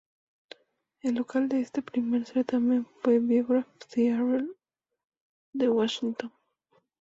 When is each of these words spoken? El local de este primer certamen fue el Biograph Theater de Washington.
El 1.03 1.13
local 1.13 1.47
de 1.47 1.61
este 1.61 1.83
primer 1.83 2.25
certamen 2.25 2.87
fue 3.03 3.17
el 3.17 3.27
Biograph 3.27 3.67
Theater 3.87 4.47
de 5.53 5.69
Washington. 5.69 6.31